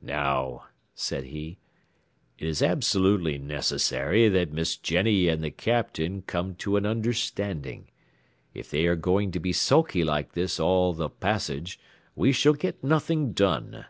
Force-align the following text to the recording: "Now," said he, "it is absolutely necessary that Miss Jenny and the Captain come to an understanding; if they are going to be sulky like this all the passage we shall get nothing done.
"Now," 0.00 0.68
said 0.94 1.24
he, 1.24 1.58
"it 2.38 2.48
is 2.48 2.62
absolutely 2.62 3.36
necessary 3.36 4.26
that 4.26 4.50
Miss 4.50 4.74
Jenny 4.74 5.28
and 5.28 5.44
the 5.44 5.50
Captain 5.50 6.22
come 6.22 6.54
to 6.54 6.78
an 6.78 6.86
understanding; 6.86 7.88
if 8.54 8.70
they 8.70 8.86
are 8.86 8.96
going 8.96 9.32
to 9.32 9.38
be 9.38 9.52
sulky 9.52 10.02
like 10.02 10.32
this 10.32 10.58
all 10.58 10.94
the 10.94 11.10
passage 11.10 11.78
we 12.14 12.32
shall 12.32 12.54
get 12.54 12.82
nothing 12.82 13.32
done. 13.34 13.84